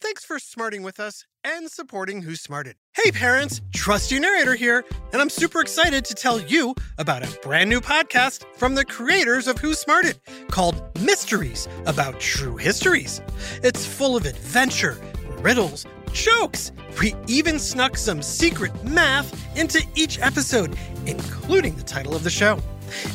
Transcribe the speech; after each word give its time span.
Thanks 0.00 0.24
for 0.24 0.38
smarting 0.38 0.82
with 0.82 1.00
us 1.00 1.24
and 1.44 1.70
supporting 1.70 2.22
Who 2.22 2.36
Smarted. 2.36 2.76
Hey 2.94 3.10
parents, 3.10 3.60
Trusty 3.74 4.18
Narrator 4.18 4.54
here, 4.54 4.84
and 5.12 5.20
I'm 5.20 5.30
super 5.30 5.60
excited 5.60 6.04
to 6.04 6.14
tell 6.14 6.40
you 6.40 6.74
about 6.98 7.22
a 7.22 7.38
brand 7.40 7.70
new 7.70 7.80
podcast 7.80 8.44
from 8.56 8.74
the 8.74 8.84
creators 8.84 9.48
of 9.48 9.58
Who 9.58 9.74
Smarted 9.74 10.20
called 10.48 10.82
Mysteries 11.00 11.68
About 11.86 12.20
True 12.20 12.56
Histories. 12.56 13.20
It's 13.62 13.86
full 13.86 14.16
of 14.16 14.26
adventure, 14.26 15.00
riddles, 15.38 15.86
jokes. 16.12 16.72
We 17.00 17.14
even 17.26 17.58
snuck 17.58 17.96
some 17.96 18.22
secret 18.22 18.84
math 18.84 19.56
into 19.56 19.82
each 19.94 20.18
episode, 20.20 20.76
including 21.06 21.74
the 21.76 21.82
title 21.82 22.14
of 22.14 22.22
the 22.22 22.30
show. 22.30 22.60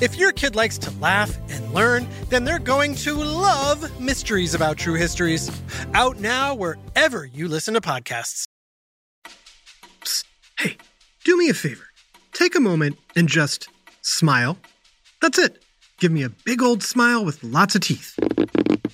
If 0.02 0.18
your 0.18 0.32
kid 0.32 0.56
likes 0.56 0.78
to 0.80 0.92
laugh 1.00 1.38
and 1.50 1.74
learn, 1.74 2.08
then 2.30 2.44
they're 2.44 2.60
going 2.60 2.96
to 2.96 3.14
love 3.14 4.00
Mysteries 4.00 4.54
About 4.54 4.78
True 4.78 4.96
Histories. 4.96 5.50
Out 5.94 6.20
now 6.20 6.56
wherever 6.56 7.26
you 7.26 7.48
listen 7.48 7.74
to 7.74 7.82
podcasts. 7.82 8.46
Psst. 10.02 10.24
Hey, 10.60 10.78
do 11.24 11.38
me 11.38 11.50
a 11.50 11.54
favor. 11.54 11.88
Take 12.34 12.56
a 12.56 12.60
moment 12.60 12.98
and 13.16 13.28
just 13.28 13.70
smile. 14.02 14.58
That's 15.22 15.38
it. 15.40 15.64
Give 16.00 16.12
me 16.12 16.24
a 16.24 16.30
big 16.30 16.62
old 16.62 16.84
smile 16.84 17.26
with 17.26 17.44
lots 17.44 17.74
of 17.76 17.82
teeth. 17.82 18.18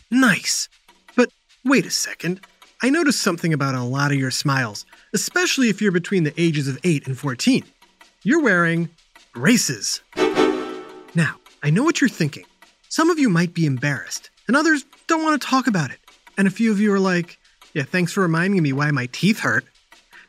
Nice. 0.10 0.70
But 1.16 1.30
wait 1.66 1.86
a 1.86 1.92
second. 1.92 2.40
I 2.82 2.90
noticed 2.90 3.22
something 3.22 3.54
about 3.54 3.76
a 3.76 3.84
lot 3.84 4.12
of 4.12 4.18
your 4.18 4.32
smiles, 4.32 4.86
especially 5.14 5.70
if 5.70 5.82
you're 5.82 5.92
between 5.92 6.24
the 6.24 6.34
ages 6.42 6.68
of 6.68 6.78
8 6.84 7.08
and 7.08 7.18
14. 7.18 7.64
You're 8.24 8.42
wearing 8.42 8.90
braces. 9.34 10.02
Now, 11.16 11.36
I 11.62 11.70
know 11.70 11.84
what 11.84 12.02
you're 12.02 12.10
thinking. 12.10 12.46
Some 12.90 13.10
of 13.10 13.20
you 13.20 13.30
might 13.30 13.54
be 13.54 13.66
embarrassed, 13.66 14.32
and 14.48 14.58
others 14.58 14.86
don't 15.08 15.24
want 15.24 15.40
to 15.40 15.48
talk 15.48 15.68
about 15.68 15.92
it. 15.92 16.00
And 16.38 16.48
a 16.48 16.52
few 16.52 16.72
of 16.72 16.80
you 16.80 16.92
are 16.94 17.00
like, 17.00 17.38
yeah, 17.74 17.84
thanks 17.84 18.14
for 18.14 18.22
reminding 18.22 18.64
me 18.64 18.74
why 18.74 18.90
my 18.92 19.08
teeth 19.12 19.40
hurt. 19.40 19.66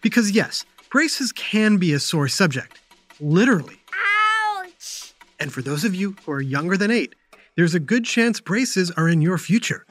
Because, 0.03 0.31
yes, 0.31 0.65
braces 0.91 1.33
can 1.33 1.79
be 1.79 1.93
a 1.95 1.99
sore 1.99 2.29
subject. 2.29 2.81
Literally. 3.21 3.79
Ouch! 4.59 5.15
And 5.41 5.53
for 5.53 5.63
those 5.63 5.85
of 5.85 5.95
you 5.95 6.17
who 6.25 6.33
are 6.33 6.41
younger 6.43 6.77
than 6.77 6.91
eight, 6.91 7.15
there's 7.57 7.75
a 7.75 7.81
good 7.81 8.05
chance 8.05 8.41
braces 8.41 8.91
are 8.91 9.09
in 9.09 9.23
your 9.23 9.39
future. 9.39 9.87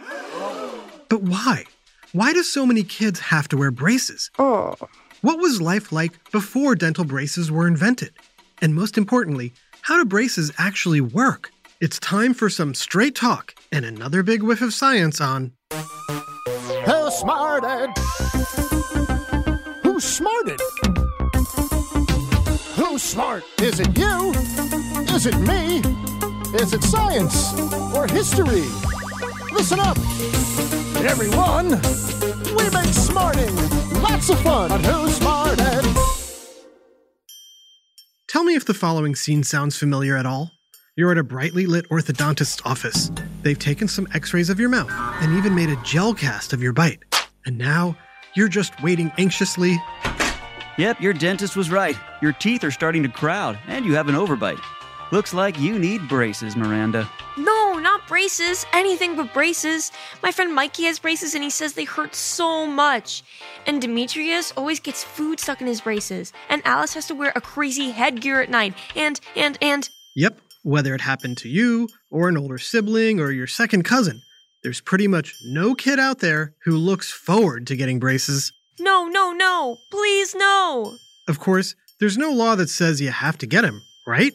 But 1.10 1.24
why? 1.24 1.66
Why 2.12 2.34
do 2.34 2.44
so 2.44 2.66
many 2.66 2.84
kids 2.84 3.20
have 3.20 3.48
to 3.50 3.58
wear 3.58 3.72
braces? 3.72 4.30
Oh. 4.38 4.76
What 5.22 5.40
was 5.40 5.62
life 5.62 5.92
like 5.92 6.32
before 6.32 6.76
dental 6.76 7.06
braces 7.06 7.52
were 7.52 7.68
invented? 7.68 8.14
And 8.62 8.76
most 8.76 8.98
importantly, 8.98 9.54
how 9.84 9.98
do 9.98 10.06
braces 10.06 10.52
actually 10.58 11.02
work? 11.02 11.52
It's 11.82 12.00
time 12.00 12.34
for 12.34 12.50
some 12.50 12.74
straight 12.74 13.16
talk 13.16 13.54
and 13.70 13.84
another 13.84 14.24
big 14.24 14.42
whiff 14.42 14.62
of 14.62 14.74
science 14.74 15.20
on 15.20 15.52
Who 15.72 17.12
smarted? 17.12 17.90
Who 19.84 20.00
smarted? 20.00 20.60
Who's 22.76 23.04
smart? 23.04 23.44
Is 23.62 23.82
it 23.82 23.98
you? 23.98 24.32
Is 25.14 25.26
it 25.26 25.38
me? 25.40 25.80
Is 26.58 26.74
it 26.74 26.84
science 26.84 27.54
or 27.94 28.08
history? 28.08 28.70
Listen 29.52 29.80
up, 29.82 29.98
everyone. 31.04 31.72
We 32.56 32.70
make 32.70 32.94
smarting 32.94 33.54
lots 34.02 34.30
of 34.30 34.40
fun 34.40 34.72
on 34.72 34.84
Who 34.84 35.10
Smarted. 35.10 36.03
Tell 38.34 38.44
me 38.44 38.56
if 38.56 38.66
the 38.66 38.74
following 38.74 39.14
scene 39.14 39.44
sounds 39.44 39.78
familiar 39.78 40.18
at 40.18 40.26
all. 40.26 40.50
You're 40.96 41.12
at 41.12 41.20
a 41.20 41.24
brightly 41.24 41.68
lit 41.68 41.88
orthodontist's 41.90 42.64
office. 42.66 43.12
They've 43.44 43.60
taken 43.60 43.88
some 43.88 44.08
x 44.12 44.34
rays 44.34 44.50
of 44.50 44.60
your 44.60 44.70
mouth 44.70 44.90
and 45.22 45.38
even 45.38 45.54
made 45.54 45.70
a 45.70 45.80
gel 45.84 46.16
cast 46.16 46.52
of 46.52 46.60
your 46.60 46.74
bite. 46.74 47.04
And 47.46 47.60
now 47.60 47.96
you're 48.36 48.48
just 48.48 48.74
waiting 48.82 49.12
anxiously. 49.20 49.80
Yep, 50.80 51.00
your 51.00 51.14
dentist 51.14 51.56
was 51.56 51.70
right. 51.70 51.96
Your 52.24 52.32
teeth 52.32 52.64
are 52.64 52.72
starting 52.72 53.04
to 53.04 53.10
crowd, 53.10 53.60
and 53.68 53.86
you 53.86 53.94
have 53.94 54.10
an 54.10 54.16
overbite. 54.16 54.60
Looks 55.12 55.36
like 55.36 55.60
you 55.60 55.78
need 55.78 56.10
braces, 56.10 56.56
Miranda. 56.56 57.08
No, 57.38 57.63
not 57.84 58.08
braces. 58.08 58.66
Anything 58.74 59.16
but 59.16 59.34
braces. 59.34 59.92
My 60.24 60.32
friend 60.32 60.56
Mikey 60.56 60.86
has 60.86 60.98
braces 60.98 61.36
and 61.36 61.44
he 61.44 61.50
says 61.50 61.74
they 61.74 61.84
hurt 61.84 62.16
so 62.16 62.66
much. 62.66 63.24
And 63.68 63.82
Demetrius 63.82 64.52
always 64.58 64.80
gets 64.80 65.04
food 65.04 65.40
stuck 65.40 65.62
in 65.62 65.68
his 65.68 65.82
braces. 65.82 66.34
And 66.50 66.62
Alice 66.66 66.94
has 66.96 67.08
to 67.08 67.16
wear 67.16 67.32
a 67.36 67.42
crazy 67.42 67.92
headgear 67.92 68.42
at 68.42 68.50
night. 68.50 68.74
And, 68.96 69.20
and, 69.36 69.58
and. 69.62 69.90
Yep, 70.16 70.40
whether 70.64 70.96
it 70.96 71.02
happened 71.02 71.38
to 71.40 71.50
you, 71.50 71.90
or 72.10 72.30
an 72.30 72.38
older 72.38 72.58
sibling, 72.58 73.20
or 73.20 73.32
your 73.32 73.48
second 73.48 73.84
cousin, 73.84 74.22
there's 74.64 74.82
pretty 74.82 75.08
much 75.08 75.36
no 75.46 75.76
kid 75.76 76.00
out 76.00 76.20
there 76.20 76.54
who 76.64 76.78
looks 76.78 77.12
forward 77.12 77.68
to 77.68 77.76
getting 77.76 78.00
braces. 78.00 78.52
No, 78.80 79.08
no, 79.08 79.32
no. 79.32 79.78
Please, 79.92 80.34
no. 80.34 80.96
Of 81.28 81.40
course, 81.40 81.76
there's 82.00 82.18
no 82.18 82.32
law 82.32 82.56
that 82.56 82.70
says 82.70 83.02
you 83.02 83.12
have 83.12 83.38
to 83.40 83.48
get 83.48 83.62
them, 83.62 83.82
right? 84.08 84.34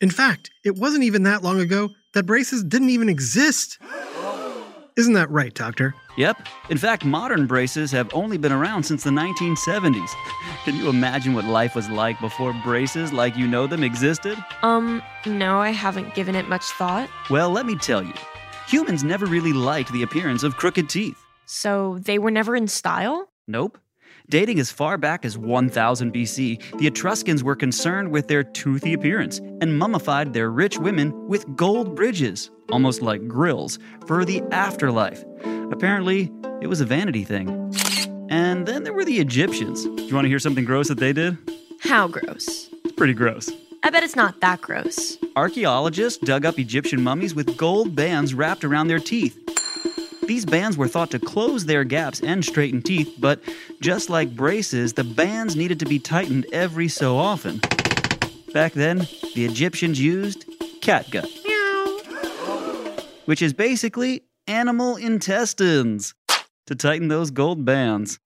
In 0.00 0.10
fact, 0.10 0.50
it 0.64 0.76
wasn't 0.76 1.04
even 1.04 1.22
that 1.22 1.42
long 1.42 1.60
ago 1.60 1.90
that 2.14 2.24
braces 2.24 2.62
didn't 2.62 2.90
even 2.90 3.08
exist. 3.08 3.78
Isn't 4.94 5.14
that 5.14 5.30
right, 5.30 5.54
Doctor? 5.54 5.94
Yep. 6.18 6.46
In 6.68 6.76
fact, 6.76 7.04
modern 7.04 7.46
braces 7.46 7.90
have 7.92 8.12
only 8.12 8.36
been 8.36 8.52
around 8.52 8.82
since 8.82 9.04
the 9.04 9.10
1970s. 9.10 10.10
Can 10.64 10.76
you 10.76 10.90
imagine 10.90 11.32
what 11.32 11.46
life 11.46 11.74
was 11.74 11.88
like 11.88 12.20
before 12.20 12.52
braces, 12.62 13.10
like 13.10 13.34
you 13.34 13.46
know 13.46 13.66
them, 13.66 13.82
existed? 13.82 14.36
Um, 14.62 15.02
no, 15.24 15.60
I 15.60 15.70
haven't 15.70 16.14
given 16.14 16.34
it 16.34 16.48
much 16.48 16.64
thought. 16.64 17.08
Well, 17.30 17.50
let 17.50 17.64
me 17.64 17.76
tell 17.76 18.02
you. 18.02 18.12
Humans 18.68 19.02
never 19.02 19.24
really 19.24 19.54
liked 19.54 19.90
the 19.92 20.02
appearance 20.02 20.42
of 20.42 20.56
crooked 20.56 20.90
teeth. 20.90 21.18
So 21.46 21.98
they 22.00 22.18
were 22.18 22.30
never 22.30 22.54
in 22.54 22.68
style? 22.68 23.28
Nope. 23.48 23.78
Dating 24.32 24.58
as 24.58 24.70
far 24.70 24.96
back 24.96 25.26
as 25.26 25.36
1000 25.36 26.10
BC, 26.10 26.78
the 26.78 26.86
Etruscans 26.86 27.44
were 27.44 27.54
concerned 27.54 28.10
with 28.10 28.28
their 28.28 28.42
toothy 28.42 28.94
appearance 28.94 29.40
and 29.60 29.78
mummified 29.78 30.32
their 30.32 30.50
rich 30.50 30.78
women 30.78 31.28
with 31.28 31.54
gold 31.54 31.94
bridges, 31.94 32.50
almost 32.70 33.02
like 33.02 33.28
grills, 33.28 33.78
for 34.06 34.24
the 34.24 34.40
afterlife. 34.50 35.22
Apparently, 35.70 36.32
it 36.62 36.66
was 36.66 36.80
a 36.80 36.86
vanity 36.86 37.24
thing. 37.24 37.46
And 38.30 38.64
then 38.64 38.84
there 38.84 38.94
were 38.94 39.04
the 39.04 39.20
Egyptians. 39.20 39.84
Do 39.84 40.02
you 40.02 40.14
want 40.14 40.24
to 40.24 40.30
hear 40.30 40.38
something 40.38 40.64
gross 40.64 40.88
that 40.88 40.96
they 40.96 41.12
did? 41.12 41.36
How 41.80 42.08
gross. 42.08 42.70
It's 42.86 42.94
pretty 42.96 43.12
gross. 43.12 43.50
I 43.82 43.90
bet 43.90 44.02
it's 44.02 44.16
not 44.16 44.40
that 44.40 44.62
gross. 44.62 45.18
Archaeologists 45.36 46.24
dug 46.24 46.46
up 46.46 46.58
Egyptian 46.58 47.02
mummies 47.02 47.34
with 47.34 47.58
gold 47.58 47.94
bands 47.94 48.32
wrapped 48.32 48.64
around 48.64 48.88
their 48.88 48.98
teeth. 48.98 49.41
These 50.22 50.44
bands 50.44 50.76
were 50.76 50.88
thought 50.88 51.10
to 51.10 51.18
close 51.18 51.66
their 51.66 51.84
gaps 51.84 52.20
and 52.20 52.44
straighten 52.44 52.80
teeth, 52.80 53.16
but 53.18 53.40
just 53.80 54.08
like 54.08 54.34
braces, 54.36 54.92
the 54.92 55.04
bands 55.04 55.56
needed 55.56 55.80
to 55.80 55.86
be 55.86 55.98
tightened 55.98 56.46
every 56.52 56.88
so 56.88 57.16
often. 57.16 57.60
Back 58.52 58.72
then, 58.72 59.06
the 59.34 59.44
Egyptians 59.44 60.00
used 60.00 60.44
catgut, 60.80 61.26
which 63.24 63.42
is 63.42 63.52
basically 63.52 64.22
animal 64.46 64.96
intestines, 64.96 66.14
to 66.66 66.74
tighten 66.76 67.08
those 67.08 67.30
gold 67.30 67.64
bands. 67.64 68.20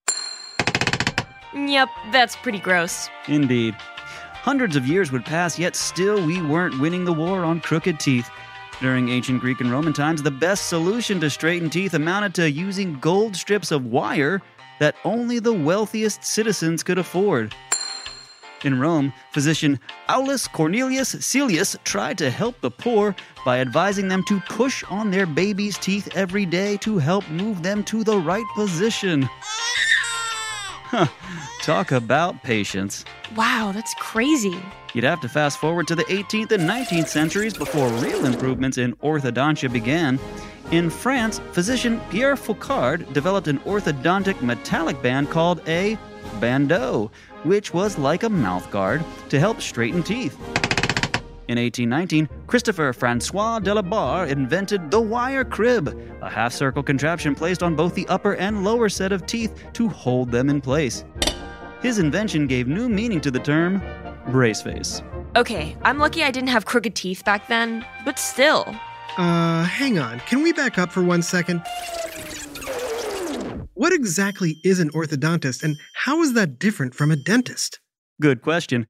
Yep, 1.55 1.89
that's 2.13 2.37
pretty 2.37 2.59
gross. 2.59 3.09
Indeed. 3.29 3.75
Hundreds 4.43 4.77
of 4.77 4.87
years 4.87 5.11
would 5.11 5.25
pass, 5.25 5.59
yet 5.59 5.75
still 5.75 6.25
we 6.25 6.43
weren't 6.43 6.79
winning 6.79 7.05
the 7.05 7.13
war 7.13 7.45
on 7.45 7.61
crooked 7.61 7.99
teeth. 7.99 8.29
During 8.81 9.09
ancient 9.09 9.41
Greek 9.41 9.61
and 9.61 9.71
Roman 9.73 9.95
times, 9.95 10.23
the 10.23 10.31
best 10.31 10.69
solution 10.69 11.19
to 11.21 11.31
straighten 11.31 11.71
teeth 11.71 11.95
amounted 11.95 12.35
to 12.35 12.51
using 12.51 12.99
gold 13.01 13.35
strips 13.35 13.71
of 13.71 13.87
wire 13.87 14.43
that 14.81 14.97
only 15.03 15.39
the 15.39 15.53
wealthiest 15.53 16.23
citizens 16.23 16.83
could 16.83 16.99
afford. 16.99 17.55
In 18.65 18.79
Rome, 18.79 19.15
physician 19.33 19.81
Aulus 20.09 20.47
Cornelius 20.47 21.15
Caelius 21.15 21.83
tried 21.85 22.19
to 22.19 22.31
help 22.31 22.61
the 22.61 22.71
poor 22.71 23.17
by 23.47 23.61
advising 23.61 24.09
them 24.09 24.23
to 24.29 24.41
push 24.41 24.85
on 24.91 25.11
their 25.11 25.27
baby's 25.27 25.79
teeth 25.79 26.15
every 26.15 26.45
day 26.45 26.77
to 26.79 26.99
help 26.99 27.27
move 27.31 27.63
them 27.63 27.83
to 27.85 28.05
the 28.05 28.19
right 28.19 28.45
position. 28.55 29.23
Huh, 30.89 31.07
talk 31.63 31.93
about 31.93 32.43
patience. 32.43 33.05
Wow, 33.35 33.73
that's 33.75 33.95
crazy. 33.95 34.59
You'd 34.97 35.05
have 35.05 35.21
to 35.21 35.29
fast 35.29 35.59
forward 35.59 35.87
to 35.89 35.95
the 35.95 36.05
18th 36.05 36.53
and 36.53 36.63
19th 36.63 37.09
centuries 37.09 37.53
before 37.53 37.91
real 38.01 38.25
improvements 38.25 38.79
in 38.79 38.95
orthodontia 39.03 39.71
began. 39.71 40.19
In 40.71 40.89
France, 40.89 41.39
physician 41.53 42.01
Pierre 42.09 42.35
Fauchard 42.35 43.13
developed 43.13 43.47
an 43.47 43.59
orthodontic 43.59 44.41
metallic 44.41 45.03
band 45.03 45.29
called 45.29 45.61
a 45.69 45.99
bandeau, 46.41 47.11
which 47.43 47.75
was 47.75 47.99
like 47.99 48.23
a 48.23 48.29
mouthguard 48.31 49.05
to 49.29 49.39
help 49.39 49.61
straighten 49.61 50.03
teeth. 50.03 50.33
In 51.49 51.59
1819, 51.59 52.27
Christopher 52.47 52.95
Francois 52.95 53.59
de 53.59 53.75
la 53.75 53.83
Barre 53.83 54.29
invented 54.29 54.91
the 54.91 54.99
wire 55.03 55.45
crib, 55.45 55.89
a 56.23 56.31
half 56.31 56.55
circle 56.55 56.83
contraption 56.83 57.35
placed 57.35 57.63
on 57.63 57.77
both 57.77 57.95
the 57.95 58.09
upper 58.09 58.37
and 58.37 58.65
lower 58.65 58.89
set 58.89 59.13
of 59.13 59.27
teeth 59.27 59.63
to 59.75 59.91
hold 59.91 60.31
them 60.31 60.49
in 60.49 60.63
place. 60.63 61.05
His 61.83 61.99
invention 61.99 62.47
gave 62.47 62.67
new 62.67 62.89
meaning 62.89 63.21
to 63.21 63.31
the 63.31 63.39
term 63.39 63.83
brace 64.29 64.63
face. 64.63 65.03
Okay, 65.35 65.77
I'm 65.83 65.99
lucky 65.99 66.23
I 66.23 66.31
didn't 66.31 66.49
have 66.49 66.65
crooked 66.65 66.95
teeth 66.95 67.25
back 67.25 67.49
then, 67.49 67.85
but 68.05 68.19
still. 68.19 68.65
Uh, 69.19 69.65
hang 69.65 69.99
on. 69.99 70.21
Can 70.21 70.43
we 70.43 70.53
back 70.53 70.79
up 70.79 70.93
for 70.93 71.03
one 71.03 71.23
second? 71.23 71.63
What 73.75 73.93
exactly 73.93 74.57
is 74.65 74.81
an 74.81 74.91
orthodontist 74.91 75.63
and 75.63 75.77
how 75.95 76.23
is 76.23 76.33
that 76.35 76.59
different 76.59 76.95
from 76.95 77.11
a 77.11 77.17
dentist? 77.17 77.81
Good 78.21 78.41
question. 78.43 78.87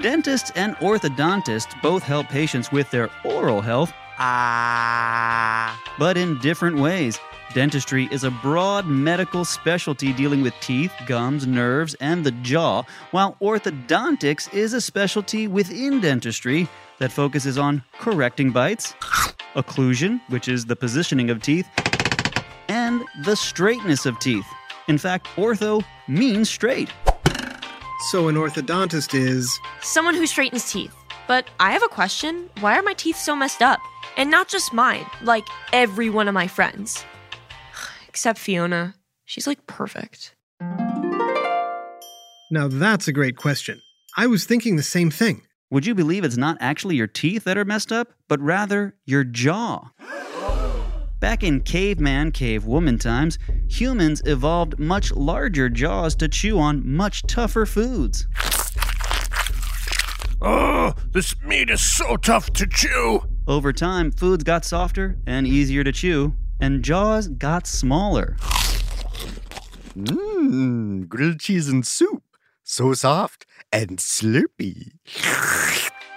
Dentists 0.00 0.50
and 0.56 0.76
orthodontists 0.76 1.80
both 1.82 2.02
help 2.02 2.28
patients 2.28 2.72
with 2.72 2.90
their 2.90 3.10
oral 3.24 3.60
health, 3.60 3.92
ah, 4.18 5.80
but 5.98 6.16
in 6.16 6.38
different 6.38 6.78
ways. 6.78 7.18
Dentistry 7.52 8.08
is 8.10 8.24
a 8.24 8.30
broad 8.30 8.86
medical 8.86 9.44
specialty 9.44 10.12
dealing 10.12 10.42
with 10.42 10.54
teeth, 10.60 10.92
gums, 11.06 11.46
nerves, 11.46 11.94
and 12.00 12.24
the 12.24 12.32
jaw, 12.32 12.82
while 13.12 13.36
orthodontics 13.40 14.52
is 14.52 14.72
a 14.72 14.80
specialty 14.80 15.46
within 15.46 16.00
dentistry 16.00 16.68
that 16.98 17.12
focuses 17.12 17.56
on 17.56 17.82
correcting 18.00 18.50
bites, 18.50 18.94
occlusion, 19.54 20.20
which 20.30 20.48
is 20.48 20.64
the 20.64 20.74
positioning 20.74 21.30
of 21.30 21.42
teeth, 21.42 21.68
and 22.68 23.02
the 23.24 23.36
straightness 23.36 24.04
of 24.04 24.18
teeth. 24.18 24.46
In 24.88 24.98
fact, 24.98 25.28
ortho 25.36 25.84
means 26.08 26.50
straight. 26.50 26.90
So, 28.10 28.28
an 28.28 28.34
orthodontist 28.34 29.14
is. 29.14 29.60
Someone 29.80 30.14
who 30.14 30.26
straightens 30.26 30.70
teeth. 30.70 30.94
But 31.26 31.48
I 31.58 31.72
have 31.72 31.82
a 31.82 31.88
question. 31.88 32.50
Why 32.60 32.76
are 32.76 32.82
my 32.82 32.92
teeth 32.94 33.16
so 33.16 33.34
messed 33.34 33.62
up? 33.62 33.80
And 34.16 34.30
not 34.30 34.48
just 34.48 34.72
mine, 34.72 35.06
like 35.22 35.46
every 35.72 36.10
one 36.10 36.28
of 36.28 36.34
my 36.34 36.46
friends. 36.46 37.04
Except 38.08 38.38
Fiona. 38.38 38.94
She's 39.24 39.46
like 39.46 39.66
perfect. 39.66 40.34
Now, 42.50 42.68
that's 42.68 43.08
a 43.08 43.12
great 43.12 43.36
question. 43.36 43.80
I 44.16 44.26
was 44.26 44.44
thinking 44.44 44.76
the 44.76 44.82
same 44.82 45.10
thing. 45.10 45.42
Would 45.70 45.86
you 45.86 45.94
believe 45.94 46.24
it's 46.24 46.36
not 46.36 46.56
actually 46.60 46.94
your 46.94 47.08
teeth 47.08 47.44
that 47.44 47.58
are 47.58 47.64
messed 47.64 47.90
up, 47.90 48.12
but 48.28 48.40
rather 48.40 48.94
your 49.06 49.24
jaw? 49.24 49.90
Back 51.18 51.42
in 51.42 51.62
caveman, 51.62 52.32
cavewoman 52.32 53.00
times, 53.00 53.38
humans 53.68 54.22
evolved 54.26 54.78
much 54.78 55.10
larger 55.12 55.68
jaws 55.68 56.14
to 56.16 56.28
chew 56.28 56.58
on 56.58 56.88
much 56.88 57.22
tougher 57.22 57.66
foods. 57.66 58.28
Oh, 60.40 60.92
this 61.12 61.34
meat 61.42 61.70
is 61.70 61.80
so 61.80 62.18
tough 62.18 62.52
to 62.52 62.66
chew. 62.66 63.22
Over 63.46 63.74
time, 63.74 64.10
foods 64.10 64.42
got 64.42 64.64
softer 64.64 65.18
and 65.26 65.46
easier 65.46 65.84
to 65.84 65.92
chew, 65.92 66.32
and 66.60 66.82
jaws 66.82 67.28
got 67.28 67.66
smaller. 67.66 68.36
Mmm, 69.94 71.06
grilled 71.06 71.40
cheese 71.40 71.68
and 71.68 71.86
soup. 71.86 72.22
So 72.62 72.94
soft 72.94 73.44
and 73.70 73.98
slurpy. 73.98 74.92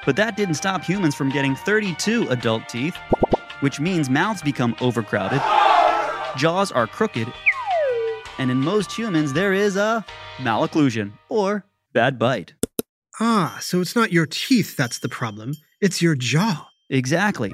But 0.05 0.15
that 0.15 0.37
didn't 0.37 0.55
stop 0.55 0.85
humans 0.85 1.15
from 1.15 1.29
getting 1.29 1.53
32 1.53 2.29
adult 2.29 2.69
teeth, 2.69 2.95
which 3.59 3.81
means 3.81 4.09
mouths 4.09 4.41
become 4.41 4.73
overcrowded, 4.79 5.41
jaws 6.37 6.71
are 6.71 6.87
crooked, 6.87 7.27
and 8.37 8.49
in 8.49 8.57
most 8.57 8.93
humans 8.93 9.33
there 9.33 9.51
is 9.51 9.75
a 9.75 10.05
malocclusion 10.37 11.11
or 11.27 11.65
bad 11.91 12.17
bite. 12.17 12.53
Ah, 13.19 13.57
so 13.59 13.81
it's 13.81 13.97
not 13.97 14.13
your 14.13 14.27
teeth 14.27 14.77
that's 14.77 14.99
the 14.99 15.09
problem, 15.09 15.55
it's 15.81 16.01
your 16.01 16.15
jaw. 16.15 16.69
Exactly. 16.89 17.53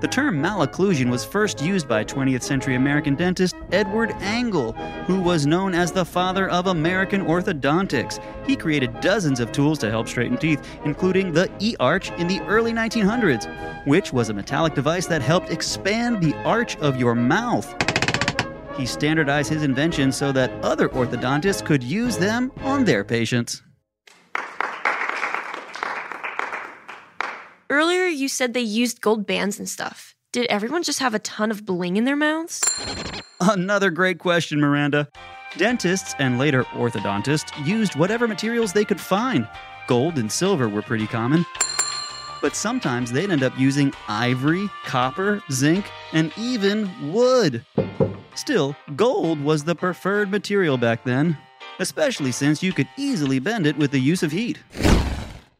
The 0.00 0.06
term 0.08 0.40
malocclusion 0.40 1.10
was 1.10 1.24
first 1.24 1.60
used 1.60 1.88
by 1.88 2.04
20th 2.04 2.42
century 2.42 2.76
American 2.76 3.16
dentist 3.16 3.56
Edward 3.72 4.12
Angle, 4.20 4.72
who 5.06 5.20
was 5.20 5.44
known 5.44 5.74
as 5.74 5.90
the 5.90 6.04
father 6.04 6.48
of 6.48 6.68
American 6.68 7.26
orthodontics. 7.26 8.22
He 8.46 8.54
created 8.54 9.00
dozens 9.00 9.40
of 9.40 9.50
tools 9.50 9.78
to 9.80 9.90
help 9.90 10.06
straighten 10.08 10.38
teeth, 10.38 10.64
including 10.84 11.32
the 11.32 11.50
E 11.58 11.74
arch 11.80 12.12
in 12.12 12.28
the 12.28 12.40
early 12.42 12.72
1900s, 12.72 13.86
which 13.86 14.12
was 14.12 14.30
a 14.30 14.34
metallic 14.34 14.74
device 14.74 15.06
that 15.06 15.20
helped 15.20 15.50
expand 15.50 16.22
the 16.22 16.34
arch 16.44 16.76
of 16.76 16.96
your 16.96 17.16
mouth. 17.16 17.74
He 18.76 18.86
standardized 18.86 19.50
his 19.50 19.64
inventions 19.64 20.16
so 20.16 20.30
that 20.32 20.50
other 20.64 20.88
orthodontists 20.90 21.64
could 21.66 21.82
use 21.82 22.16
them 22.16 22.52
on 22.62 22.84
their 22.84 23.02
patients. 23.02 23.62
Earlier, 27.70 28.06
you 28.06 28.26
said 28.26 28.52
they 28.52 28.60
used 28.62 29.00
gold 29.00 29.28
bands 29.28 29.60
and 29.60 29.68
stuff. 29.68 30.16
Did 30.32 30.46
everyone 30.46 30.82
just 30.82 30.98
have 30.98 31.14
a 31.14 31.20
ton 31.20 31.52
of 31.52 31.64
bling 31.64 31.96
in 31.96 32.04
their 32.04 32.16
mouths? 32.16 32.60
Another 33.40 33.90
great 33.90 34.18
question, 34.18 34.58
Miranda. 34.58 35.06
Dentists 35.56 36.16
and 36.18 36.36
later 36.36 36.64
orthodontists 36.74 37.64
used 37.64 37.94
whatever 37.94 38.26
materials 38.26 38.72
they 38.72 38.84
could 38.84 39.00
find. 39.00 39.48
Gold 39.86 40.18
and 40.18 40.32
silver 40.32 40.68
were 40.68 40.82
pretty 40.82 41.06
common. 41.06 41.46
But 42.42 42.56
sometimes 42.56 43.12
they'd 43.12 43.30
end 43.30 43.44
up 43.44 43.56
using 43.56 43.92
ivory, 44.08 44.68
copper, 44.84 45.40
zinc, 45.52 45.88
and 46.12 46.32
even 46.36 47.12
wood. 47.12 47.64
Still, 48.34 48.74
gold 48.96 49.40
was 49.40 49.62
the 49.62 49.76
preferred 49.76 50.28
material 50.28 50.76
back 50.76 51.04
then, 51.04 51.38
especially 51.78 52.32
since 52.32 52.64
you 52.64 52.72
could 52.72 52.88
easily 52.96 53.38
bend 53.38 53.64
it 53.64 53.76
with 53.76 53.92
the 53.92 54.00
use 54.00 54.24
of 54.24 54.32
heat. 54.32 54.58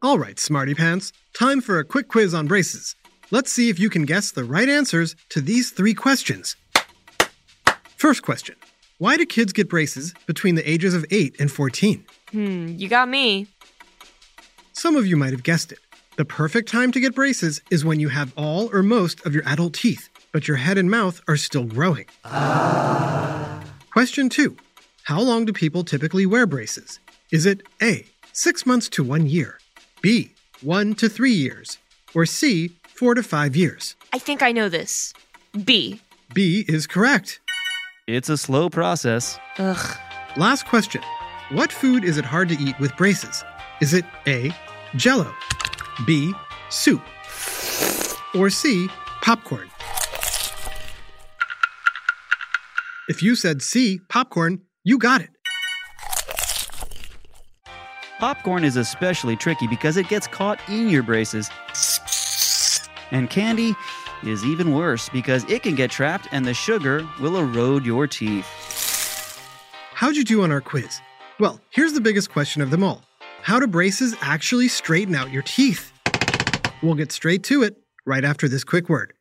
All 0.03 0.19
right, 0.19 0.39
Smarty 0.41 0.75
Pants, 0.75 1.13
time 1.35 1.61
for 1.61 1.79
a 1.79 1.85
quick 1.85 2.09
quiz 2.09 2.33
on 2.33 2.47
braces. 2.47 2.97
Let's 3.31 3.53
see 3.53 3.69
if 3.69 3.79
you 3.79 3.91
can 3.91 4.07
guess 4.07 4.31
the 4.31 4.45
right 4.45 4.67
answers 4.69 5.15
to 5.29 5.43
these 5.43 5.73
three 5.73 5.93
questions. 5.93 6.57
First 7.97 8.23
question 8.23 8.57
Why 8.97 9.19
do 9.19 9.27
kids 9.27 9.53
get 9.53 9.69
braces 9.69 10.15
between 10.27 10.55
the 10.55 10.69
ages 10.69 10.95
of 10.95 11.05
8 11.11 11.37
and 11.39 11.53
14? 11.53 12.03
Hmm, 12.33 12.69
you 12.79 12.89
got 12.89 13.11
me. 13.11 13.47
Some 14.73 14.97
of 14.97 15.07
you 15.07 15.19
might 15.19 15.33
have 15.33 15.43
guessed 15.43 15.71
it. 15.71 15.81
The 16.17 16.25
perfect 16.25 16.71
time 16.71 16.93
to 16.93 17.01
get 17.01 17.15
braces 17.15 17.61
is 17.71 17.85
when 17.85 18.01
you 18.01 18.09
have 18.09 18.33
all 18.39 18.75
or 18.75 18.83
most 18.83 19.25
of 19.27 19.35
your 19.35 19.47
adult 19.47 19.75
teeth, 19.75 20.09
but 20.33 20.49
your 20.49 20.57
head 20.57 20.79
and 20.79 20.91
mouth 20.91 21.21
are 21.29 21.37
still 21.37 21.65
growing. 21.65 22.07
Question 23.93 24.31
2 24.31 24.57
How 25.03 25.21
long 25.21 25.45
do 25.45 25.53
people 25.53 25.85
typically 25.85 26.25
wear 26.25 26.47
braces? 26.47 27.01
Is 27.31 27.45
it 27.45 27.61
A, 27.83 28.07
6 28.33 28.65
months 28.65 28.89
to 28.91 29.05
1 29.05 29.27
year? 29.27 29.59
B, 30.03 30.33
1 30.63 30.95
to 30.95 31.09
3 31.09 31.31
years? 31.31 31.79
Or 32.15 32.25
C, 32.25 32.73
4 32.89 33.15
to 33.17 33.23
5 33.23 33.55
years? 33.55 33.97
I 34.13 34.19
think 34.19 34.43
I 34.43 34.51
know 34.53 34.69
this. 34.69 35.13
B. 35.65 36.01
B 36.33 36.65
is 36.67 36.87
correct. 36.87 37.41
It's 38.07 38.29
a 38.31 38.39
slow 38.39 38.71
process. 38.71 39.39
Ugh. 39.59 39.97
Last 40.37 40.67
question 40.67 41.03
What 41.51 41.71
food 41.73 42.05
is 42.05 42.17
it 42.17 42.25
hard 42.25 42.49
to 42.49 42.59
eat 42.59 42.79
with 42.81 42.97
braces? 42.97 43.45
Is 43.81 43.93
it 43.93 44.05
A, 44.27 44.55
jello? 44.97 45.35
B, 46.07 46.33
soup? 46.71 47.03
Or 48.35 48.49
C, 48.49 48.89
popcorn? 49.21 49.71
If 53.09 53.23
you 53.23 53.35
said 53.35 53.61
C, 53.61 54.01
popcorn, 54.09 54.63
you 54.85 54.97
got 54.97 55.21
it. 55.21 55.31
Popcorn 58.21 58.65
is 58.65 58.77
especially 58.77 59.35
tricky 59.35 59.67
because 59.67 59.97
it 59.97 60.07
gets 60.09 60.27
caught 60.27 60.61
in 60.69 60.91
your 60.91 61.03
braces. 61.03 61.49
And 63.13 63.31
candy 63.31 63.75
is 64.23 64.45
even 64.45 64.75
worse 64.75 65.09
because 65.09 65.51
it 65.51 65.63
can 65.63 65.75
get 65.75 65.91
trapped 65.91 66.29
and 66.31 66.45
the 66.45 66.53
sugar 66.53 67.09
will 67.19 67.39
erode 67.39 67.87
your 67.87 68.07
teeth. 68.07 68.47
How'd 69.95 70.17
you 70.17 70.25
do 70.25 70.43
on 70.43 70.53
our 70.53 70.61
quiz? 70.61 71.01
Well, 71.39 71.63
here's 71.71 71.95
the 71.95 72.03
biggest 72.03 72.31
question 72.31 72.61
of 72.61 72.71
them 72.71 72.85
all 72.85 73.03
How 73.41 73.59
do 73.59 73.67
braces 73.67 74.15
actually 74.21 74.69
straighten 74.69 75.15
out 75.15 75.33
your 75.33 75.43
teeth? 75.43 75.91
We'll 76.83 76.97
get 76.97 77.13
straight 77.13 77.43
to 77.45 77.63
it 77.63 77.77
right 78.05 78.25
after 78.25 78.49
this 78.49 78.65
quick 78.65 78.91
word. 78.91 79.15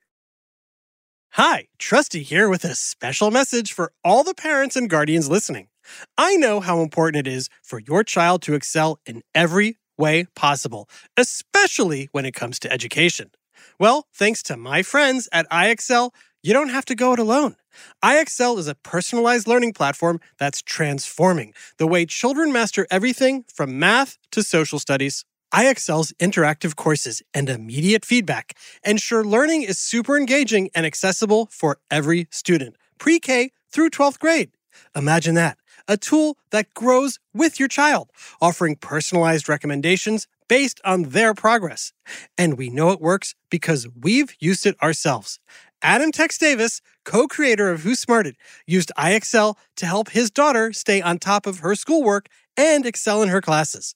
Hi, 1.34 1.68
Trusty 1.78 2.24
here 2.24 2.50
with 2.50 2.66
a 2.66 2.76
special 2.76 3.32
message 3.32 3.72
for 3.72 3.94
all 4.04 4.26
the 4.26 4.34
parents 4.34 4.76
and 4.76 4.90
guardians 4.90 5.30
listening. 5.30 5.70
I 6.18 6.36
know 6.36 6.60
how 6.60 6.82
important 6.82 7.28
it 7.28 7.32
is 7.32 7.50
for 7.62 7.80
your 7.80 8.04
child 8.04 8.42
to 8.44 8.54
excel 8.54 9.00
in 9.06 9.24
every 9.34 9.78
way 9.98 10.26
possible, 10.36 10.90
especially 11.18 12.10
when 12.12 12.26
it 12.26 12.34
comes 12.34 12.60
to 12.60 12.72
education. 12.72 13.32
Well, 13.80 14.08
thanks 14.14 14.42
to 14.44 14.58
my 14.58 14.82
friends 14.82 15.28
at 15.32 15.50
IXL, 15.50 16.12
you 16.42 16.54
don't 16.54 16.70
have 16.70 16.86
to 16.86 16.96
go 16.96 17.14
it 17.14 17.20
alone. 17.20 17.56
IXL 18.04 18.58
is 18.58 18.68
a 18.68 18.76
personalized 18.76 19.48
learning 19.48 19.74
platform 19.74 20.20
that's 20.38 20.62
transforming 20.62 21.54
the 21.78 21.88
way 21.88 22.06
children 22.06 22.52
master 22.52 22.88
everything 22.90 23.44
from 23.54 23.78
math 23.78 24.18
to 24.32 24.44
social 24.44 24.80
studies. 24.80 25.26
IXL's 25.54 26.14
interactive 26.20 26.76
courses 26.76 27.22
and 27.34 27.50
immediate 27.50 28.06
feedback 28.06 28.58
ensure 28.84 29.24
learning 29.24 29.64
is 29.64 29.80
super 29.80 30.18
engaging 30.18 30.70
and 30.76 30.86
accessible 30.86 31.48
for 31.52 31.80
every 31.90 32.28
student, 32.32 32.76
pre 33.00 33.20
K 33.20 33.52
through 33.72 33.90
12th 33.90 34.20
grade. 34.20 34.52
Imagine 34.96 35.36
that 35.36 35.58
a 35.90 35.98
tool 35.98 36.38
that 36.52 36.74
grows 36.74 37.20
with 37.34 37.60
your 37.60 37.68
child, 37.68 38.10
offering 38.40 38.78
personalized 38.78 39.50
recommendations 39.50 40.28
based 40.48 40.80
on 40.86 41.04
their 41.04 41.34
progress. 41.34 41.92
And 42.38 42.58
we 42.58 42.70
know 42.70 42.92
it 42.92 43.02
works 43.02 43.36
because 43.50 43.88
we've 44.00 44.34
used 44.40 44.66
it 44.66 44.82
ourselves. 44.82 45.40
Adam 45.82 46.12
Tex 46.12 46.38
Davis, 46.38 46.82
co 47.04 47.28
creator 47.28 47.72
of 47.72 47.82
Who 47.82 47.96
Smarted, 47.96 48.36
used 48.68 48.92
IXL 48.98 49.56
to 49.78 49.86
help 49.86 50.10
his 50.12 50.30
daughter 50.30 50.72
stay 50.72 51.02
on 51.02 51.18
top 51.18 51.48
of 51.48 51.60
her 51.60 51.76
schoolwork 51.76 52.28
and 52.56 52.86
excel 52.86 53.24
in 53.24 53.30
her 53.30 53.42
classes. 53.42 53.96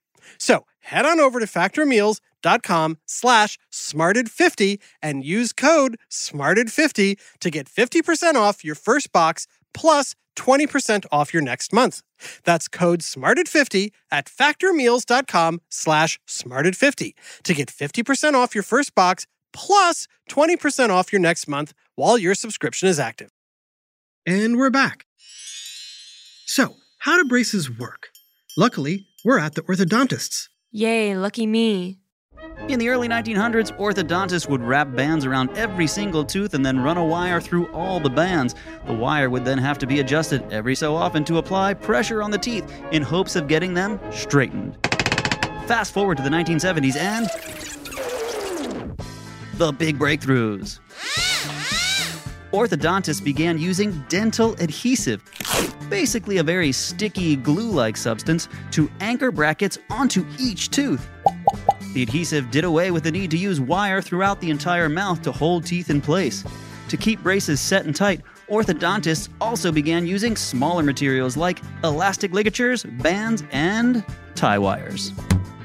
So 0.37 0.65
head 0.79 1.05
on 1.05 1.19
over 1.19 1.39
to 1.39 1.45
factormeals.com 1.45 2.97
slash 3.05 3.57
smarted50 3.71 4.79
and 5.01 5.23
use 5.23 5.53
code 5.53 5.97
smarted50 6.09 7.19
to 7.39 7.49
get 7.49 7.67
50% 7.67 8.35
off 8.35 8.63
your 8.63 8.75
first 8.75 9.11
box 9.11 9.47
plus 9.73 10.15
20% 10.35 11.05
off 11.11 11.33
your 11.33 11.43
next 11.43 11.73
month. 11.73 12.01
That's 12.43 12.67
code 12.67 13.01
SMARTED50 13.01 13.91
at 14.11 14.25
factormeals.com 14.25 15.61
slash 15.69 16.19
SMARTED50 16.27 17.13
to 17.43 17.53
get 17.53 17.69
50% 17.69 18.33
off 18.33 18.55
your 18.55 18.63
first 18.63 18.95
box 18.95 19.27
plus 19.53 20.07
20% 20.29 20.89
off 20.89 21.11
your 21.11 21.21
next 21.21 21.47
month 21.47 21.73
while 21.95 22.17
your 22.17 22.35
subscription 22.35 22.87
is 22.87 22.99
active. 22.99 23.31
And 24.25 24.57
we're 24.57 24.69
back. 24.69 25.05
So, 26.45 26.75
how 26.99 27.17
do 27.17 27.27
braces 27.27 27.69
work? 27.69 28.09
Luckily, 28.57 29.07
we're 29.23 29.39
at 29.39 29.55
the 29.55 29.61
orthodontist's. 29.63 30.49
Yay, 30.71 31.15
lucky 31.15 31.45
me. 31.45 31.99
In 32.67 32.79
the 32.79 32.89
early 32.89 33.07
1900s, 33.09 33.75
orthodontists 33.77 34.47
would 34.47 34.61
wrap 34.61 34.95
bands 34.95 35.25
around 35.25 35.49
every 35.57 35.87
single 35.87 36.23
tooth 36.23 36.53
and 36.53 36.65
then 36.65 36.79
run 36.79 36.97
a 36.97 37.03
wire 37.03 37.41
through 37.41 37.67
all 37.71 37.99
the 37.99 38.09
bands. 38.09 38.55
The 38.85 38.93
wire 38.93 39.29
would 39.29 39.43
then 39.43 39.57
have 39.57 39.77
to 39.79 39.87
be 39.87 39.99
adjusted 39.99 40.43
every 40.51 40.75
so 40.75 40.95
often 40.95 41.23
to 41.25 41.37
apply 41.37 41.73
pressure 41.73 42.23
on 42.23 42.31
the 42.31 42.37
teeth 42.37 42.71
in 42.91 43.01
hopes 43.01 43.35
of 43.35 43.47
getting 43.47 43.73
them 43.73 43.99
straightened. 44.11 44.77
Fast 45.67 45.93
forward 45.93 46.17
to 46.17 46.23
the 46.23 46.29
1970s 46.29 46.95
and. 46.95 47.25
The 49.57 49.71
big 49.71 49.99
breakthroughs. 49.99 50.79
Orthodontists 52.51 53.23
began 53.23 53.57
using 53.57 54.03
dental 54.09 54.53
adhesive, 54.59 55.23
basically 55.91 56.37
a 56.37 56.43
very 56.43 56.71
sticky 56.71 57.35
glue 57.35 57.69
like 57.69 57.97
substance, 57.97 58.47
to 58.71 58.89
anchor 59.01 59.29
brackets 59.29 59.77
onto 59.89 60.25
each 60.39 60.71
tooth. 60.71 61.07
The 61.93 62.01
adhesive 62.01 62.49
did 62.49 62.63
away 62.63 62.89
with 62.89 63.03
the 63.03 63.11
need 63.11 63.29
to 63.31 63.37
use 63.37 63.59
wire 63.59 64.01
throughout 64.01 64.39
the 64.39 64.49
entire 64.49 64.89
mouth 64.89 65.21
to 65.23 65.31
hold 65.31 65.65
teeth 65.65 65.89
in 65.89 66.01
place. 66.01 66.43
To 66.87 66.97
keep 66.97 67.21
braces 67.21 67.59
set 67.59 67.85
and 67.85 67.95
tight, 67.95 68.21
orthodontists 68.49 69.29
also 69.39 69.71
began 69.71 70.07
using 70.07 70.35
smaller 70.35 70.81
materials 70.81 71.35
like 71.37 71.61
elastic 71.83 72.31
ligatures, 72.31 72.83
bands, 72.83 73.43
and 73.51 74.03
tie 74.33 74.57
wires. 74.57 75.11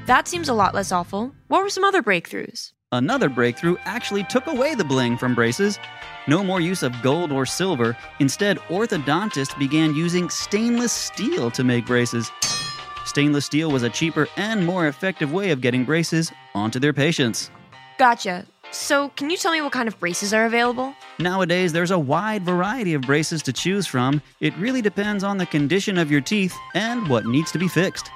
That 0.05 0.27
seems 0.27 0.49
a 0.49 0.53
lot 0.53 0.75
less 0.75 0.91
awful. 0.91 1.33
What 1.47 1.63
were 1.63 1.69
some 1.69 1.83
other 1.83 2.03
breakthroughs? 2.03 2.73
Another 2.93 3.27
breakthrough 3.27 3.75
actually 3.83 4.23
took 4.23 4.47
away 4.47 4.73
the 4.73 4.83
bling 4.85 5.17
from 5.17 5.35
braces. 5.35 5.77
No 6.25 6.41
more 6.41 6.61
use 6.61 6.83
of 6.83 7.01
gold 7.01 7.33
or 7.33 7.45
silver. 7.45 7.97
Instead, 8.21 8.59
orthodontists 8.69 9.59
began 9.59 9.93
using 9.93 10.29
stainless 10.29 10.93
steel 10.93 11.51
to 11.51 11.65
make 11.65 11.85
braces. 11.85 12.31
Stainless 13.05 13.45
steel 13.45 13.71
was 13.71 13.83
a 13.83 13.89
cheaper 13.89 14.29
and 14.37 14.65
more 14.65 14.87
effective 14.87 15.33
way 15.33 15.51
of 15.51 15.59
getting 15.59 15.83
braces 15.83 16.31
onto 16.55 16.79
their 16.79 16.93
patients. 16.93 17.51
Gotcha. 17.99 18.45
So, 18.71 19.09
can 19.09 19.29
you 19.29 19.35
tell 19.35 19.51
me 19.51 19.61
what 19.61 19.73
kind 19.73 19.89
of 19.89 19.99
braces 19.99 20.33
are 20.33 20.45
available? 20.45 20.93
Nowadays, 21.19 21.73
there's 21.73 21.91
a 21.91 21.99
wide 21.99 22.43
variety 22.43 22.93
of 22.93 23.01
braces 23.01 23.43
to 23.43 23.53
choose 23.53 23.85
from. 23.85 24.21
It 24.39 24.55
really 24.57 24.81
depends 24.81 25.25
on 25.25 25.37
the 25.37 25.45
condition 25.45 25.97
of 25.97 26.09
your 26.09 26.21
teeth 26.21 26.55
and 26.73 27.09
what 27.09 27.25
needs 27.25 27.51
to 27.51 27.59
be 27.59 27.67
fixed. 27.67 28.09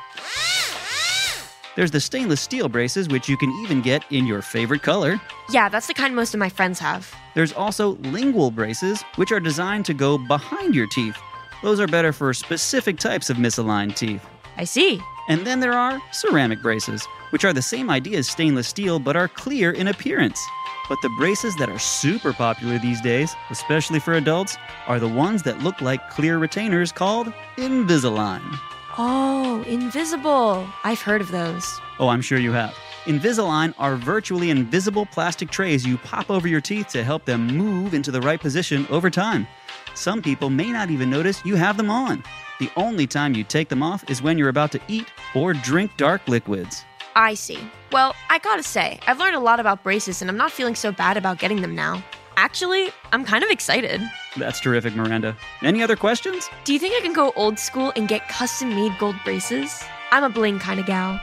There's 1.76 1.92
the 1.92 2.02
stainless 2.02 2.42
steel 2.42 2.68
braces, 2.68 3.08
which 3.08 3.30
you 3.30 3.38
can 3.38 3.50
even 3.64 3.82
get 3.82 4.04
in 4.12 4.28
your 4.28 4.42
favorite 4.42 4.84
color. 4.84 5.22
Yeah, 5.50 5.70
that's 5.70 5.88
the 5.88 5.94
kind 5.94 6.14
most 6.16 6.34
of 6.34 6.40
my 6.40 6.50
friends 6.50 6.80
have. 6.80 7.14
There's 7.34 7.54
also 7.54 7.98
lingual 8.02 8.52
braces, 8.52 9.04
which 9.16 9.32
are 9.32 9.40
designed 9.40 9.86
to 9.86 9.94
go 9.94 10.18
behind 10.18 10.76
your 10.76 10.88
teeth. 10.88 11.18
Those 11.64 11.80
are 11.80 11.88
better 11.88 12.12
for 12.12 12.34
specific 12.34 12.98
types 12.98 13.30
of 13.30 13.38
misaligned 13.38 13.96
teeth. 13.96 14.26
I 14.58 14.66
see. 14.66 15.00
And 15.30 15.48
then 15.48 15.62
there 15.62 15.74
are 15.74 16.02
ceramic 16.12 16.62
braces, 16.62 17.06
which 17.30 17.46
are 17.46 17.54
the 17.54 17.62
same 17.62 17.90
idea 17.90 18.18
as 18.18 18.28
stainless 18.28 18.68
steel 18.68 19.00
but 19.00 19.16
are 19.16 19.30
clear 19.30 19.72
in 19.72 19.88
appearance. 19.88 20.42
But 20.90 20.98
the 21.02 21.14
braces 21.18 21.56
that 21.56 21.70
are 21.70 21.80
super 21.80 22.34
popular 22.34 22.78
these 22.80 23.00
days, 23.00 23.34
especially 23.50 24.00
for 24.02 24.14
adults, 24.14 24.58
are 24.88 25.00
the 25.00 25.08
ones 25.08 25.44
that 25.44 25.60
look 25.60 25.80
like 25.80 26.10
clear 26.10 26.38
retainers 26.38 26.92
called 26.92 27.32
Invisalign. 27.56 28.71
Oh, 28.98 29.64
invisible. 29.68 30.68
I've 30.84 31.02
heard 31.02 31.22
of 31.22 31.32
those. 31.32 31.80
Oh, 32.00 32.10
I'm 32.10 32.22
sure 32.22 32.38
you 32.38 32.52
have. 32.52 32.76
Invisalign 33.06 33.74
are 33.78 33.96
virtually 33.96 34.50
invisible 34.50 35.06
plastic 35.06 35.50
trays 35.50 35.86
you 35.86 35.98
pop 35.98 36.30
over 36.30 36.48
your 36.48 36.62
teeth 36.62 36.88
to 36.90 37.04
help 37.04 37.26
them 37.26 37.48
move 37.48 37.94
into 37.94 38.12
the 38.12 38.22
right 38.22 38.40
position 38.40 38.86
over 38.90 39.10
time. 39.10 39.48
Some 39.94 40.22
people 40.22 40.50
may 40.50 40.72
not 40.72 40.90
even 40.92 41.10
notice 41.10 41.44
you 41.46 41.56
have 41.56 41.78
them 41.78 41.90
on. 41.90 42.24
The 42.60 42.70
only 42.76 43.08
time 43.08 43.34
you 43.34 43.44
take 43.44 43.70
them 43.70 43.82
off 43.82 44.08
is 44.10 44.22
when 44.22 44.38
you're 44.38 44.50
about 44.50 44.72
to 44.74 44.82
eat 44.88 45.08
or 45.34 45.54
drink 45.54 45.96
dark 45.98 46.28
liquids. 46.28 46.84
I 47.16 47.34
see. 47.34 47.60
Well, 47.92 48.14
I 48.30 48.40
gotta 48.40 48.64
say, 48.64 49.00
I've 49.08 49.20
learned 49.20 49.36
a 49.36 49.40
lot 49.40 49.60
about 49.60 49.84
braces 49.84 50.22
and 50.22 50.30
I'm 50.30 50.38
not 50.38 50.52
feeling 50.52 50.76
so 50.76 50.92
bad 50.92 51.18
about 51.18 51.40
getting 51.40 51.62
them 51.62 51.76
now. 51.76 52.04
Actually, 52.42 52.90
I'm 53.14 53.24
kind 53.24 53.44
of 53.44 53.52
excited. 53.52 54.02
That's 54.36 54.60
terrific, 54.60 54.96
Miranda. 54.96 55.38
Any 55.62 55.84
other 55.84 55.96
questions? 55.96 56.50
Do 56.64 56.74
you 56.74 56.80
think 56.80 56.96
I 56.96 57.00
can 57.00 57.14
go 57.14 57.32
old 57.36 57.60
school 57.60 57.94
and 57.96 58.08
get 58.08 58.28
custom 58.30 58.70
made 58.70 58.98
gold 58.98 59.16
braces? 59.24 59.84
I'm 60.12 60.24
a 60.24 60.30
bling 60.30 60.58
kind 60.58 60.80
of 60.80 60.88
gal. 60.88 61.22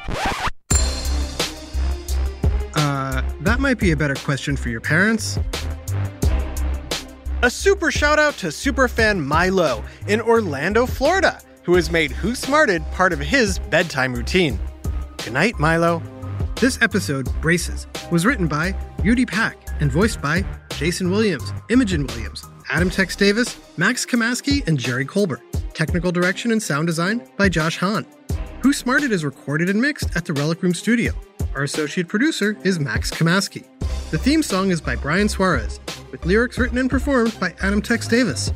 Uh, 2.77 3.23
that 3.41 3.59
might 3.59 3.81
be 3.81 3.91
a 3.91 3.97
better 3.97 4.15
question 4.15 4.57
for 4.57 4.69
your 4.69 4.81
parents. 4.81 5.41
A 7.43 7.51
super 7.51 7.91
shout 7.91 8.21
out 8.21 8.35
to 8.35 8.47
superfan 8.47 9.19
Milo 9.19 9.83
in 10.07 10.21
Orlando, 10.21 10.87
Florida, 10.87 11.41
who 11.65 11.75
has 11.75 11.91
made 11.91 12.13
Who 12.13 12.37
Smarted 12.37 12.89
part 12.93 13.13
of 13.13 13.19
his 13.19 13.59
bedtime 13.59 14.15
routine. 14.15 14.57
Good 15.17 15.33
night, 15.33 15.59
Milo. 15.59 16.01
This 16.61 16.81
episode, 16.81 17.29
Braces, 17.41 17.89
was 18.13 18.25
written 18.25 18.47
by 18.47 18.71
Beauty 19.03 19.27
Pack 19.27 19.68
and 19.81 19.91
voiced 19.91 20.21
by 20.21 20.45
Jason 20.71 21.11
Williams, 21.11 21.53
Imogen 21.69 22.07
Williams, 22.07 22.45
Adam 22.71 22.91
Tex 22.91 23.17
Davis, 23.17 23.59
Max 23.77 24.05
Kamaski, 24.05 24.67
and 24.67 24.79
Jerry 24.79 25.05
Colbert. 25.05 25.43
Technical 25.75 26.13
direction 26.13 26.53
and 26.53 26.63
sound 26.63 26.87
design 26.87 27.29
by 27.37 27.49
Josh 27.49 27.79
Hahn. 27.79 28.07
Who 28.63 28.73
Smarted 28.73 29.13
is 29.13 29.25
recorded 29.25 29.69
and 29.69 29.81
mixed 29.81 30.17
at 30.17 30.25
the 30.25 30.33
Relic 30.33 30.63
Room 30.63 30.75
Studio. 30.75 31.13
Our 31.55 31.63
associate 31.63 32.09
producer 32.09 32.57
is 32.65 32.79
Max 32.79 33.11
Kamaski. 33.11 33.65
The 34.11 34.19
theme 34.19 34.43
song 34.43 34.71
is 34.71 34.81
by 34.81 34.97
Brian 34.97 35.29
Suarez, 35.29 35.81
with 36.11 36.25
lyrics 36.27 36.59
written 36.59 36.79
and 36.79 36.91
performed 36.91 37.39
by 37.39 37.55
Adam 37.61 37.83
Tex 37.83 38.09
Davis. 38.09 38.53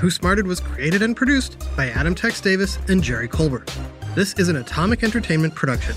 Who 0.00 0.10
Smarted 0.10 0.46
was 0.46 0.60
created 0.60 1.02
and 1.02 1.16
produced 1.16 1.58
by 1.76 1.88
Adam 1.90 2.14
Tex 2.14 2.40
Davis 2.40 2.78
and 2.88 3.02
Jerry 3.02 3.28
Colbert. 3.28 3.74
This 4.14 4.34
is 4.34 4.48
an 4.48 4.56
Atomic 4.56 5.02
Entertainment 5.02 5.54
production. 5.54 5.94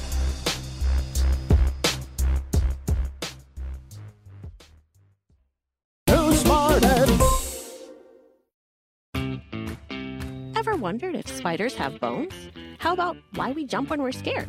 Ever 10.72 10.80
wondered 10.80 11.16
if 11.16 11.28
spiders 11.28 11.76
have 11.76 12.00
bones? 12.00 12.34
How 12.78 12.94
about 12.94 13.18
why 13.36 13.52
we 13.52 13.66
jump 13.66 13.90
when 13.90 14.02
we're 14.02 14.14
scared? 14.14 14.48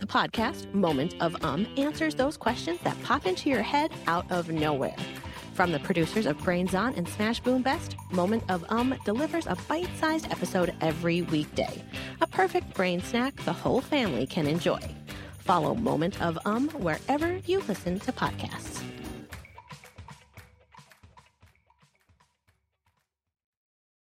The 0.00 0.06
podcast, 0.06 0.74
Moment 0.74 1.14
of 1.20 1.36
Um, 1.44 1.68
answers 1.76 2.16
those 2.16 2.36
questions 2.36 2.80
that 2.82 3.00
pop 3.04 3.26
into 3.26 3.48
your 3.48 3.62
head 3.62 3.92
out 4.08 4.28
of 4.32 4.50
nowhere. 4.50 4.96
From 5.54 5.70
the 5.70 5.78
producers 5.78 6.26
of 6.26 6.36
Brains 6.38 6.74
On 6.74 6.92
and 6.94 7.08
Smash 7.08 7.38
Boom 7.38 7.62
Best, 7.62 7.94
Moment 8.10 8.42
of 8.48 8.64
Um 8.70 8.96
delivers 9.04 9.46
a 9.46 9.56
bite 9.68 9.88
sized 10.00 10.26
episode 10.32 10.74
every 10.80 11.22
weekday. 11.22 11.80
A 12.20 12.26
perfect 12.26 12.74
brain 12.74 13.00
snack 13.00 13.36
the 13.44 13.52
whole 13.52 13.80
family 13.80 14.26
can 14.26 14.48
enjoy. 14.48 14.80
Follow 15.38 15.76
Moment 15.76 16.20
of 16.20 16.40
Um 16.44 16.70
wherever 16.70 17.36
you 17.46 17.60
listen 17.68 18.00
to 18.00 18.10
podcasts. 18.10 18.81